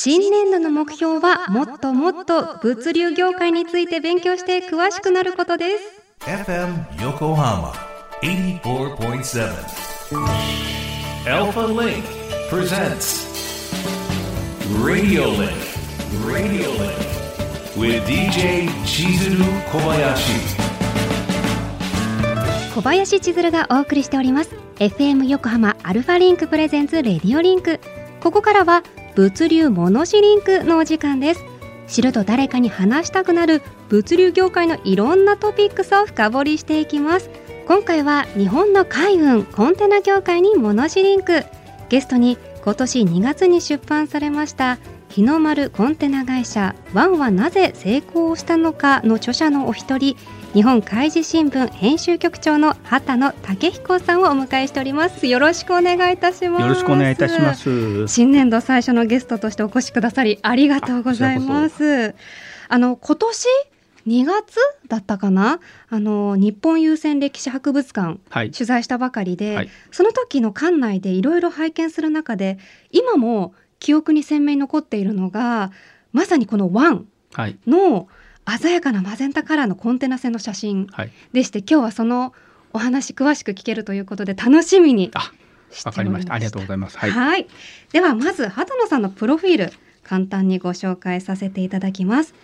[0.00, 6.00] 新年度の目標はもっともっと物流業界について勉強して詳しくなることです。
[6.20, 7.72] FM Yokohama
[8.22, 9.50] 84.7
[11.26, 12.04] Alpha Link
[12.48, 13.26] presents
[14.86, 15.58] Radio Link
[16.24, 16.94] Radio Link
[17.76, 19.42] with DJ Chizuru
[19.72, 20.38] Kobayashi
[22.72, 27.80] 小林千鶴がお送りしております FM 横浜アルファリンク presents Radio Link
[28.20, 28.84] ここからは
[29.18, 31.44] 物流モノシリンクのお時間です。
[31.88, 37.28] 知ると誰かに話したくなる物流業界のいろんなトピックスを深掘りしていきます。
[37.66, 41.42] 今回は日本の海運コンテナ業界にモノシリンク
[41.88, 50.16] ゲストに今年2月に出版されました日の丸コンテナ会社ワンはなぜ成功したのかの著者のお一人
[50.58, 55.28] 日本海事新聞編集局長の畑野武彦さんをお迎えしております。
[55.28, 56.62] よろしくお願いいたします。
[56.62, 58.08] よろしくお願いいたします。
[58.08, 62.16] 新年度最初のゲストとしてお越しくださりありがとうございます。
[62.66, 63.46] あの今年
[64.08, 64.56] ？2月
[64.88, 65.60] だったかな？
[65.90, 72.58] あの日本郵船歴史博物館、はい、取材したばかりで、はい、その時の館内でいろいろ拝見する中で
[72.90, 75.70] 今も記憶に鮮明に残っているのが
[76.12, 77.06] まさにこの「ワン」
[77.64, 78.06] の、はい
[78.56, 80.86] 鮮やかなマゼンタカラーのコンテナ船の写真
[81.32, 82.32] でして、はい、今日はその
[82.72, 85.10] お話詳しく聞けるということで楽しみに
[85.84, 86.34] わかりました。
[86.34, 87.46] ありがとうございます、はい、はい、
[87.92, 92.34] ではまず畑野さんのプロフィール簡単にご紹介させていただきます。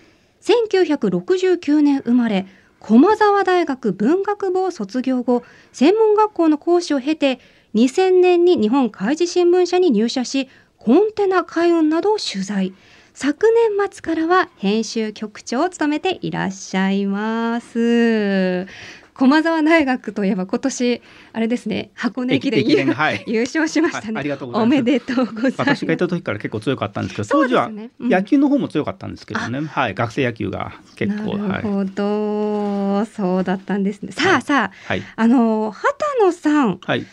[0.43, 2.47] 1969年生まれ
[2.79, 7.41] 駒沢大学文学部を卒業後専門学校の講師を経て
[7.75, 12.75] 2000年に日本海事新聞社に入社しコンテナ海運などを取材
[13.17, 13.47] 昨
[13.79, 18.67] 年末からは編集局長を務めていらっしゃいます。
[19.15, 21.01] 駒沢大学といえば今年
[21.33, 25.55] あれですね箱根駅伝、はい、 優勝しましたね、はい、おめでとうございます。
[25.61, 27.71] 私がいた時から結構強かったんですけど当時は
[28.01, 34.11] 野球の方も強かったんですけどね、うん、はい学生野球が結構なるほど、はい、そうだったんですね。
[34.11, 37.07] さあさあ、あの畑野さん、はい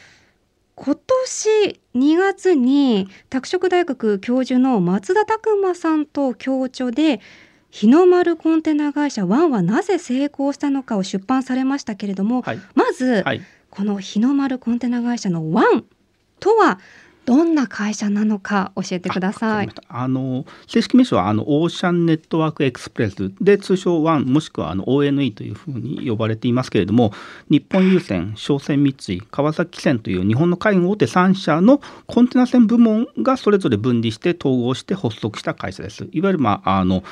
[0.83, 7.21] 今年2月に拓殖大学教授の松田拓馬さんと共著で
[7.69, 15.85] 日の丸コンテナ会社ワンはなぜ成功したのかを出版されましたけれども、はい、まず、はい、この日の丸コンテナ会社のワン
[16.39, 16.79] とは
[17.25, 19.69] どんな会社なのか教えてください。
[19.87, 27.13] あの正式名称はあのオーシャンネットワークエクスプレスで通称ワンもしくはあの ONE というふうに呼ばれていますけれども
[27.49, 36.07] 日本郵船商船三井川崎汽船という日本の海運大手3社のコンテナ船部門がそれぞれ分離して統合して発足した会社です。
[36.11, 37.03] いわゆるまああの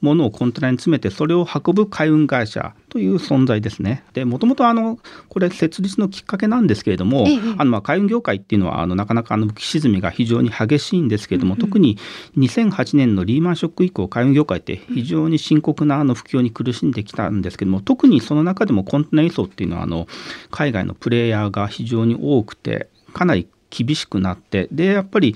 [0.00, 4.02] ものをコンテナに詰めてそれを運ぶ海運会社という存在ですね。
[4.14, 11.98] でもともとあのこれ設立のきっかけなんですけれども、ええ、あのまあ海運業界っていうのはあのなかなかあの浮き沈みが非常に激しいんですけれども、うんうん、特に
[12.36, 20.06] 2008年のリーマンショック以降海運業界って非常に深刻なあの不況に苦しんできたんですけども特にその中でもコンテナ輸送っていうのはあの
[20.50, 25.34] 海外のプレイヤーが非常に多くてかなり厳しくなってでやっぱり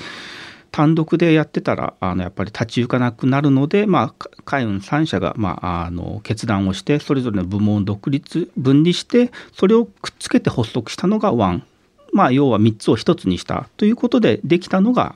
[0.75, 11.65] 単独でやってたらあのやっぱり立ち行かなくなるので、まあ、海運3社が、まあ、あの決断をしてそれぞれの部門を独立分離してそれをくっつけて発足したのがワン、
[12.13, 15.15] まあ、要は3つを1つにしたということでできたのが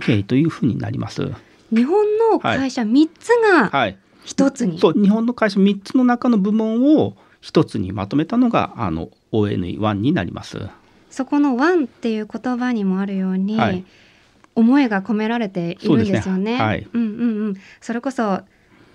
[0.00, 1.22] 経緯というふうになります。
[1.72, 3.70] 日本の会社3つが
[4.24, 10.58] 1つに、はい、そう日本の会社3つの中の部門を1つにまとめたのがあの ONE1 になります。
[11.10, 13.84] そこの「ワン」っていう言葉にもあるように、はい
[14.56, 16.56] 思いが込められているんですよね。
[16.56, 17.54] ねはい、うんうんうん。
[17.80, 18.40] それこそ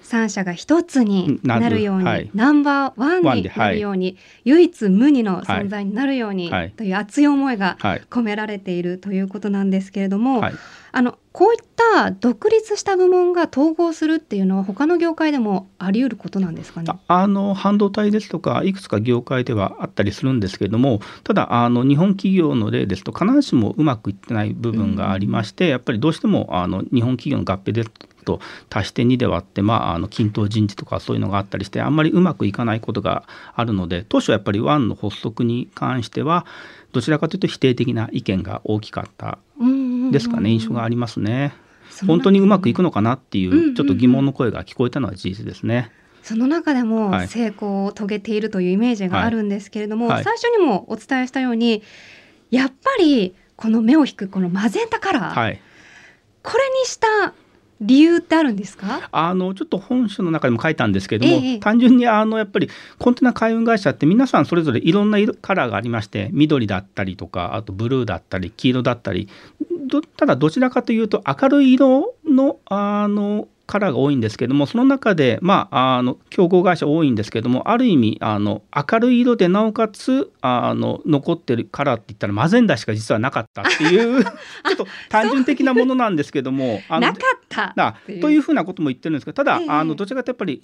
[0.01, 1.81] 三社が一つになる。
[1.81, 7.77] ように、はい、ナンバーワンになるように、はい、唯一無二の存在になるように、はい、という熱い思いが
[8.09, 10.43] 込められているということなんですけれども、
[10.91, 16.91] あのこういった独立した部門が統合するっていうのは他の業界でもあり得ることなんですかね？
[17.07, 27.91] あの半導体ですとかいくつか業界ではあったりするんですけれどもただあの日本企業の例ですと必ずしもうまくいってない部分がありまして、うん、やっぱりどうしてもあの日本企業の合併です
[28.23, 28.39] と
[28.69, 33.23] 足して2で割って、まあ、あの均等人事とかそういうのがあったりしてあんまりうまくいかないことが
[33.55, 36.45] あるので当初はやっぱりワンの発足に関しては
[36.91, 39.37] どちらかというと否定的な意見が大きかった
[40.11, 41.53] ですかね印象がありますね。
[42.07, 45.91] 本当にうまくいくのかなっていうちょっと疑問の声が聞こえたのは事実ですね。
[46.23, 51.83] その中でも成功を遂げているというイメージがあるんですけれども、はいはい、最初にもお伝えしたように
[52.51, 55.61] やっぱりこの目を引くこのマゼンタカラー、はい、
[56.43, 57.33] これにした
[57.81, 59.09] 理由ってあるんですか？
[59.11, 62.69] あのちょっと本書の中でも書いたんですけれども、ええ、単純にあのやっぱり
[62.99, 69.27] コンテナ海運会社って皆さんそれぞれいろんな色カラーがありまして緑だったりとかあとブルーだったり黄色だったり
[70.15, 84.31] ただどちらかというと明るい色のあのカラーが多いんですけどもその中で、まあ、あの競合会社多いんですけどもある意味あの明るい色でなおかつあの残ってるカラーって言ったらマゼンダしか実はなかったっていう ちょ
[84.73, 90.63] っと単純的なものなんですけどもあのなかったというふうなことも言ってるんですけどただ、ええあのどちらかというとやっぱ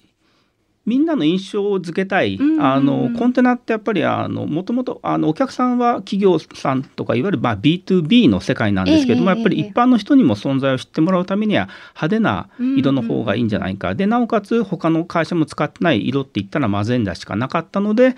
[0.88, 2.64] みんなの印象を付けたい、うんうんうん。
[2.64, 18.16] あのコンテナってやっぱりあのもともとあのお客さんは企業さんとかいわゆるまあ B2B の世界なんですけども、ええやっぱり一般の人にも存在を知ってもらうためには派手な色の方がいいんじゃないか、でなおかつ他の会社も使ってない色って言ったらマゼンダしかなかったので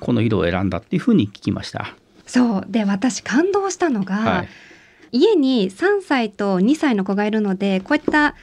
[0.00, 1.94] この色を選んだっていうふうに聞きました。
[2.26, 2.64] そう。
[2.68, 4.48] で私感動したのが、はい。
[5.12, 8.34] 家に3歳と2歳の子がいるのでこういった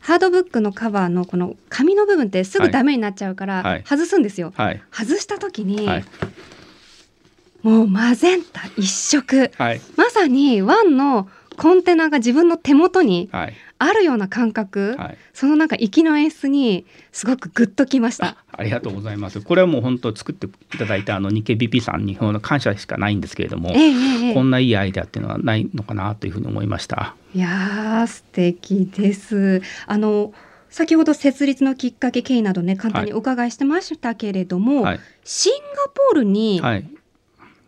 [0.00, 3.84] ハードブックのカバーのこの紙の部分ってすぐダメになっちゃうから、はい。
[3.84, 4.52] 外すんですよ。
[4.56, 4.82] はい。
[4.90, 6.04] 外した時に、はい。
[7.62, 9.50] もうマゼンタ一色。
[9.56, 9.80] はい。
[9.96, 18.36] まさにワンのコンテナが自分の手元にはいあるような感覚、はいそのなんか粋の演出にすごくグッときましたあ。
[18.52, 19.40] ありがとうございます。
[19.40, 27.14] これはもう本当作っていただいたあの日経 BP さんに本当感謝しかないんですけれども、ええええええこんないいアイデアっていうのはないのかなというふうに思いました。
[27.34, 29.62] いやー素敵です。
[29.86, 30.34] あの
[30.68, 36.88] 先ほど設立のきっかけ経緯などね簡単にお伺いしてましたけれども、はいシンガポールにはい。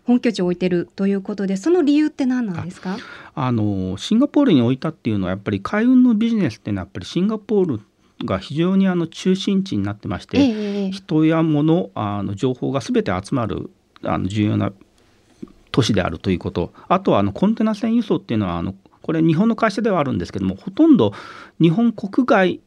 [0.04, 2.96] 本拠地を置いてるということで、その理由って何なんですか？
[3.34, 7.80] あのシンガポールに置いたっていうのはやっぱり海運のビジネスっていうのはやっぱりシンガポール
[8.24, 13.70] が非常にあの中心地になってまして、ええええ人や物あの情報が全て集まる
[14.02, 14.72] あの重要な
[15.70, 21.12] 都市であるということあとはあのコンテナ船輸送っていうのはあのこれ日本の会社ではあるんですけどもほとんど
[21.60, 22.60] 日本国外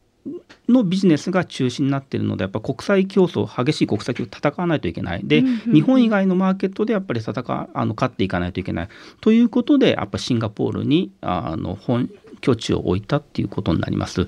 [0.68, 5.22] のビジネスが中心になっているのでやっぱ国際競争激しい国際競争戦わないといけない。
[5.24, 5.74] で、うんうんうん。
[5.74, 8.89] 日本以外のマーケットでやっぱり戦うあの勝っていかないといけない
[9.22, 12.10] ということでやっぱシンガポールにあの本
[12.42, 14.25] 拠地を置いたっていうことになります。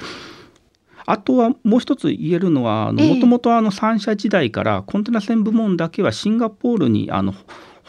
[1.09, 3.13] あとはもう一つ言えるのはええ。
[3.15, 7.33] もともと3社時代からコンテナ船部門だけはシンガポールにあの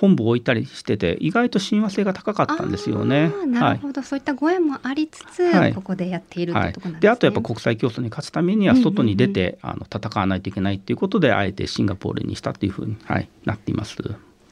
[0.00, 3.32] 本部を置いたりしてて意外と親和性が高かったんですよね。
[3.46, 5.74] なるほど、そういったご縁もありつつ、はい。
[5.74, 7.08] ここでやっているとはいいうところなんですね。
[7.08, 13.96] であとやっぱ国際競争に勝つためには外に出て、あの戦わないといけないということであえてシンガポールにしたというふうに、はい、なっています。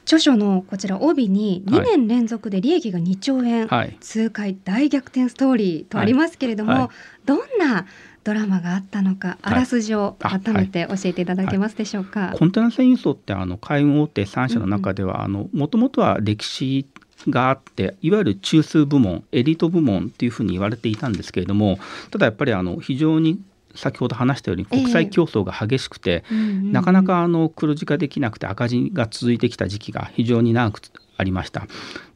[0.03, 1.97] 著書のこちら帯に2はい。
[1.97, 6.81] 年連続で利益が2兆円、はい、痛快大逆転ストーリーとありますけれども、はい。
[6.81, 6.89] はい。
[7.25, 7.85] どんな
[8.27, 12.33] ドラマがあったのか、あらすじをあ改めて教えていただけますでしょうか？
[12.37, 16.85] コンテナ船輸送ってあの海運大手3社の中ではもともとは歴史
[17.29, 21.79] があっていわゆる中枢部門エリート部門っていうふうに言われていたんですけれども
[22.11, 23.39] ただやっぱりあの非常に
[23.75, 26.71] 先ほど話したように国際競争が激しくて、うんうんうん。
[26.73, 30.81] なかなかあの黒字化できなくて赤字が続いてきた時期が非常に長く
[31.17, 31.67] ありました。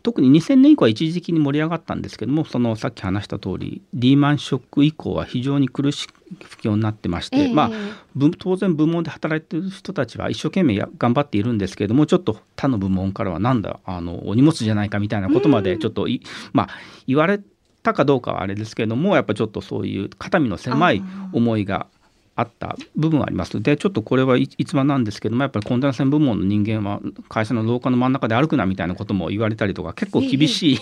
[0.03, 6.07] 特に2000年以降は一時的に盛り上がったんですけどもそのさっき話した通りリーマンショック以降は非常に苦しい
[6.43, 7.53] 不況になってまして、ええ。
[7.53, 7.71] まあ
[8.15, 16.21] ぶ当然部門で働いている人たちは一生懸命や頑張っているんですけれどもちょっと他の部門からはなんだあのお荷物じゃないかみたいなことまでちょっとい、
[16.53, 16.69] まあ、
[17.07, 17.39] 言われ
[17.83, 21.03] たかどうかはあれですけれどもやっぱちょっとそういう肩身の狭い
[21.33, 21.87] 思いが
[22.35, 30.79] あった部分はありますでちょっとこれはい逸話なんですけどもやっぱりコンテナ船部門の人間は会社の廊下の真ん中で歩くなみたいなことも言われたりとか結構厳しい、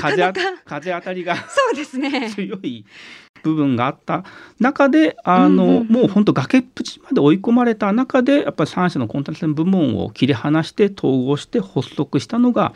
[0.00, 0.32] 風当
[1.00, 2.30] たりが そうですね。
[2.30, 2.84] 強い
[3.42, 4.24] 部分があった
[4.58, 12.74] 中であの、うんうんうんもう本当崖っぷちまで追い込まれた中でやっぱり3社のコンテンツ部門を切り離して統合して発足したのが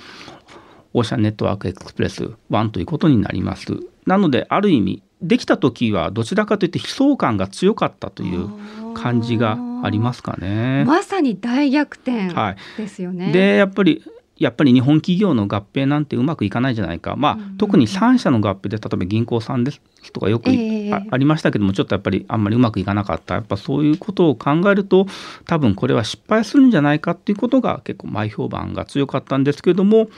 [0.92, 3.66] オーシャンネットワークエクスプレス1ということになります。
[4.06, 8.48] なのである意味できた時はどちらかといって悲壮感が強かったという
[8.94, 10.84] 感じがありますかね。
[10.86, 12.56] まさに大逆転はい。
[12.76, 13.32] ですよね。
[13.32, 14.02] でやっぱり
[14.40, 19.82] やっぱり日本企業の合併なんてうまくいかないじゃないか、まあ特に3社の合併で例えば銀行さんです
[20.14, 20.92] とかよくい、ええ。
[20.94, 23.34] あありましたけどもちょっとやっぱりあんまりうまくいかなかった。
[23.34, 25.06] やっぱそういうことを考えると
[25.44, 30.08] 多分これは失敗するんじゃないかっていうことが結構前評判が強かったんですけども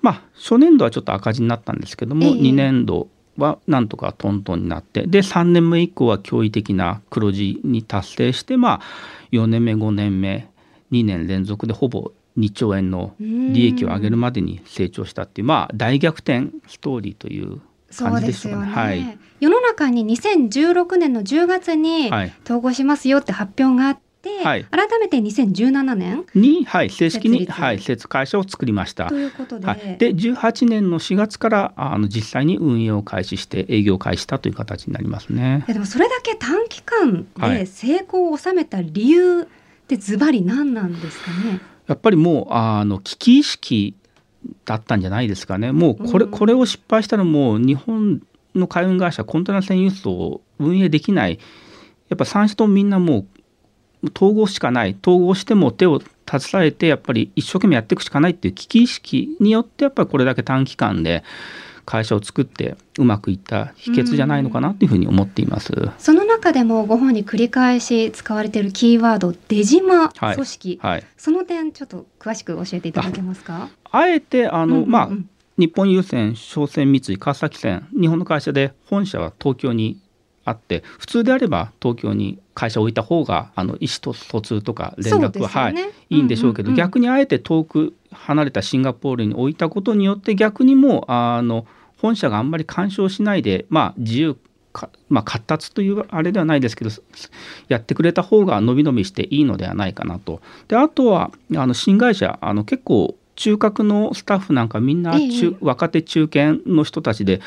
[0.00, 2.32] まあ初年度はちょっと赤字になったんですけども、ええ。
[2.32, 8.80] 2年度はなんとかトントンになってで3年目以降は驚異的な黒字に達成してまあ
[9.32, 10.48] 4年目5年目
[10.92, 17.60] 2年連続でほぼ2兆円の利益を上げるまでに成長したっていうまあ大逆転ストーリーという
[17.96, 18.88] 感じですよね、でしょうかね。
[18.88, 19.18] はい。
[19.40, 22.32] 世の中に2016年の10月にはい。
[22.44, 24.64] 統合しますよって発表があって、はい改
[25.00, 26.24] めて2017年。
[26.34, 29.08] に、はい、正式に、はい、施設会社を作りました。
[29.08, 29.14] と。
[29.16, 35.64] いうことで,、はい、で18年の4月からあの実際に運営を開始して営業を開始したという形になりますね。
[35.66, 37.66] でもそれだけ短期間ではい。
[37.66, 39.46] 成功を収めた理由っ
[39.86, 41.60] てズバリ何なんですかね？
[41.86, 43.96] やっぱりもうあの危機意識
[44.64, 45.72] だったんじゃないですかね。
[45.72, 46.30] もうこれうん。
[46.30, 48.22] これを失敗したらもう日本
[48.54, 51.38] の海運会社コンテナ船輸送を運営できない。
[52.08, 53.26] やっぱ3社ともみんなもう
[54.16, 54.96] 統合しかない。
[55.02, 61.24] 統合しても手を携えてやっぱり一生懸命やっていくしかないっていう危機意識によってやっぱりこれだけ短期間で
[61.86, 65.72] 会社を作ってうまくいった秘訣じゃないのかなというふうに思っています。
[65.98, 70.34] その中でもご本に繰り返し使われているキーワード出島はい。
[70.34, 73.68] 組織、はい、その点ちょっと詳しく教えていただけますか？
[73.90, 75.10] あえてあの、うんうんうんまあ
[75.58, 79.98] 日本郵船商船三井川崎船日本の会社で本社は東京に
[80.44, 85.74] あって普通であれば東京に会社を置いた方があの意思疎通とか連絡は、はい
[86.10, 91.66] いいんでしょうけど、逆にあえて遠く離れたシンガポールに置いたことによって逆にもうあの
[91.98, 94.36] 本社があんまり干渉しないで、まあ、自由
[94.72, 96.90] か、まあ、活達というあれではないですけど
[97.68, 100.40] やってくれた方が伸び伸びしていいのではないかなと。
[100.68, 105.30] であとはあの新会社あの結構中核のスタッフなんかみんなええ。
[105.30, 107.40] 中、若手中堅の人たちで、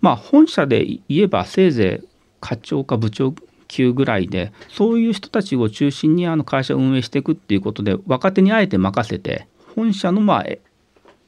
[0.00, 2.09] まあ、本社で言えばせいぜい
[2.40, 3.34] 課長か部長
[3.68, 10.60] 級ぐらいでそういう人たちを中心にあの会社を運営していくっていうことで若手にあえて任せて本社のまあえ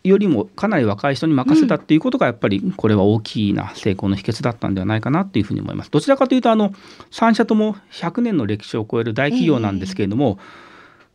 [0.03, 5.93] よりもかなり若い人に任せたっていうことがやっぱりこれは大きな成功の秘訣だったんではないかなというふうに思います。
[5.93, 6.75] どちらかというとあの
[7.13, 10.41] 3社とも100年の歴史を超える大企業なんですけれども、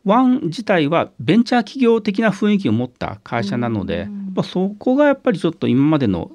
[0.06, 6.30] ワン自体はベンチャー企業的な雰囲気を持った会社なので、うんそこがやっぱりちょっと今までの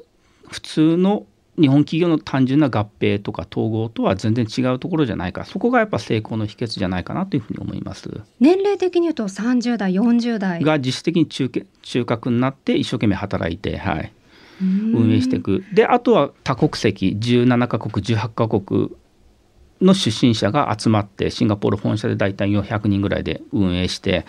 [0.50, 1.26] 普通の
[1.60, 8.22] 日本企業の単純な合併とか統合とは全然違うところじゃないかそこがやっぱ成功の秘訣じゃないかなというふうに思います。
[8.40, 10.64] 年齢的に言うと30代40代。
[10.64, 14.12] が実質的に中堅中核になって一生懸命働いて、はい、
[14.62, 15.64] 運運営していく。
[15.74, 18.90] であとは多国籍17カ国18カ国
[19.80, 24.26] の出身者が集まってシンガポール本社で大体400人ぐらいで運営して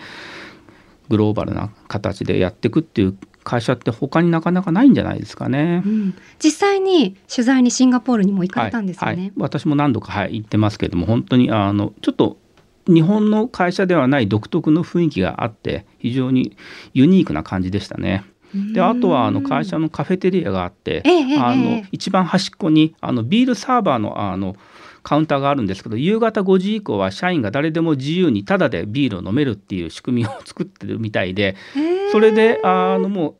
[1.09, 5.83] グローバルな形でやっていくっていう会社って他になかなかないんじゃないですかね。
[5.85, 9.07] うん、実際に取材にシンガポールにも行かれたんですよね。
[9.07, 12.37] はいはい私も何度か、はい、行ってますけども本当にあのちょっと
[12.87, 16.57] 日本の会社ではない独特の雰囲気があって非常に
[16.93, 18.23] ユニークな感じでしたね。
[18.73, 21.03] であとはあの会社のカフェテリアがあって、
[21.39, 24.55] あのええ一番端っこにあのビールサーバーのあの
[25.05, 31.55] カウンターがあるんですけど夕方5時以降は社員が誰でも自由にタダでビールを飲めるっていう仕組みを作ってるみたいで
[32.11, 33.35] それであのもう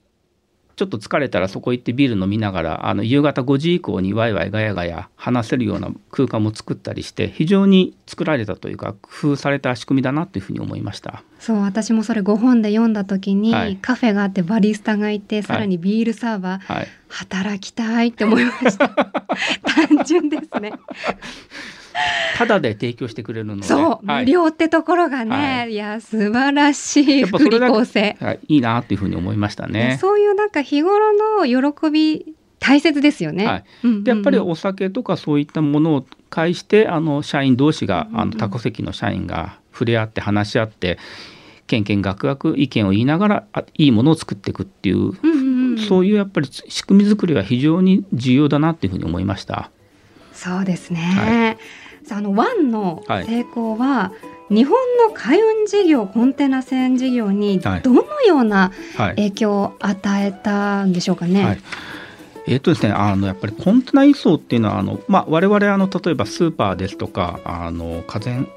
[0.76, 11.24] ちょっと疲れたらそこ行ってビール飲みながらあの夕方5時以降にワイワイガヤガヤ話せるような空間も作ったりして非常に作られたというか工夫された仕組みだなというふうに思いました。
[11.40, 13.78] そう私もそれ5本で読んだ時に、はい。
[13.78, 18.90] カフェがあってバリスタがいてさらにビールサーバー、はい、働きたいって思いました。
[19.64, 20.74] 単純ですね
[22.38, 23.64] ただで提供してくれるので。
[23.64, 24.26] そう、はい。
[24.26, 25.76] 無料ってところがね、、はい。
[25.76, 29.98] や素晴らしい福利厚生、はい、いいなというふうに思いましたね。
[30.02, 33.64] そういうなんか日頃の喜び大切ですよね、
[34.06, 40.98] やっぱりお酒とかそういったものを介してあの社員同士があの多国籍の社員が触れ合って話し合って
[41.68, 45.14] けんけんがくがく意見を言いながらあいいものを作っていくっていう、
[45.88, 49.70] そういうやっぱり仕組み作りは非常に重要だなっていうふうに思いました。
[50.34, 51.58] そうですね、はさ
[52.14, 53.26] ああのワンのはい。
[53.26, 54.12] 成功は、
[54.50, 57.82] 日本の海運事業コンテナ船事業にはい。
[57.82, 59.16] どのようなはい。
[59.16, 61.46] 影響を与えたんでしょうかね？
[61.46, 61.60] はい。
[62.48, 68.48] えーとですね、あのやっぱりコンテナ輸送っていうのはあの、まあ、我々あの例えばスーパーですとかあの家電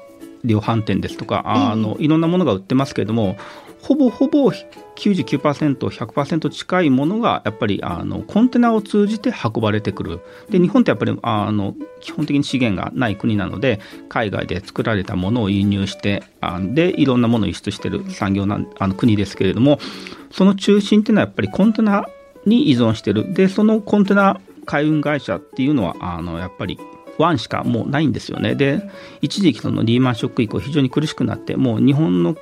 [0.45, 3.35] 量販店ですとかあの、いろんなものが売ってますけれども
[3.81, 4.51] ほぼほぼ
[4.95, 10.19] 99%100% 近いものがやっぱりあのコンテナを通じて運ばれてくる。
[10.49, 19.79] で日本ってやっぱりあの基本的に資源がない国なので海外で作られたものを輸入してあでいろんなものを輸出している産業なんあの国ですけれども
[20.31, 22.07] その中心っていうのはやっぱりコンテナ
[22.45, 23.33] に依存してる。
[23.33, 26.77] でそのコンテナ海運会社っていうのはあのやっぱり
[27.17, 28.55] ワンしかもうないんですよね。
[28.55, 28.81] で
[29.21, 32.35] 一時期そのリーマンショック以降非常に苦しくなってもう日本の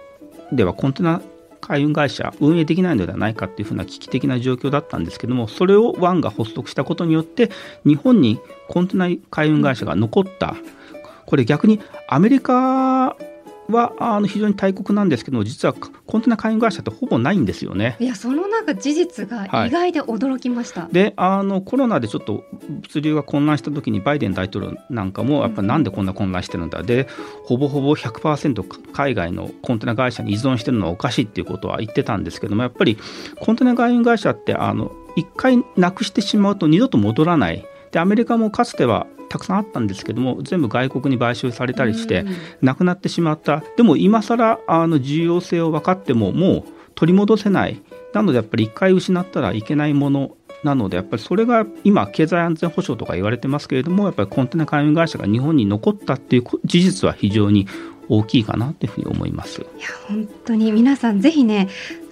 [0.52, 1.22] ではコンテナ
[1.60, 7.50] 海運会社運営できないのではないかというふうな危機的な状況だったんですけどもそれをワンが発足したことによって
[7.86, 8.40] 日本に
[8.70, 10.56] コンテナ海運会社が残った。
[11.26, 13.18] これ逆にアメリカ
[13.70, 17.98] はあの非常に大国なんですけども実はコンテナ海運会社ってほぼないんですよね。
[18.00, 20.88] いやそのなんか事実が意外で驚きました。
[20.92, 27.08] であのコロナでちょっと物流が混乱した時にバイデン大統領なんかもやっぱなんでこんな混乱してるんだで
[27.46, 32.98] ほぼほぼ100%海外のコンテナ会社に依存してるのはおかしいっていうことは言ってたんですけどもやっぱり
[33.40, 42.36] コンテナ海運会社ってあの一回なくしてしまうと二度と戻らないでアメリカもかつてはたくさんあったんですけども全部外国に買収されたりしてうん。
[42.62, 43.64] なくなってしまった。
[43.76, 46.64] でも今更あの重要性を分かってももう
[46.96, 47.82] 取り戻せない。
[48.14, 50.32] なのでやっぱり一回失ったらいけないもの。
[50.64, 57.68] なのでやっぱりそれが今経済安全保障とか言われてますけれどもやっぱりコンテナ海運会社が日本に残ったっていう事実は非常に
[58.10, 59.62] 大きいかなというふうに思います。
[59.62, 61.68] いや本当に皆さんぜひね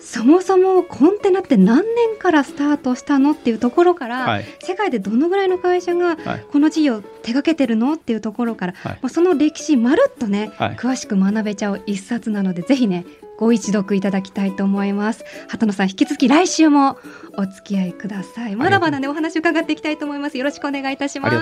[0.05, 6.15] そもそもコンテナって何年からスタートしたのっていうところから、はい、世界でどのぐらいの会社が
[6.51, 13.03] この事業を手掛けてるのっていうところから、はい、まあ、その歴史まるっとね、はい、詳しく学べちゃう一冊なのでぜひね
[13.37, 15.25] ご一読いただきたいと思います。
[15.47, 16.97] 畑野さん引き続き来週も
[17.37, 18.55] お付き合いください。
[18.55, 20.37] まだまだねお話伺っていきたいと思います。
[20.37, 21.35] よろしくお願いいたします。
[21.35, 21.37] あ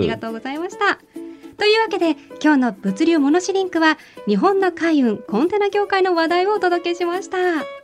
[0.00, 0.98] りがとうございました。
[1.58, 7.75] というわけで今日の物流モノシリンクは日本の海運コンテナ協会の話題をお届けしました。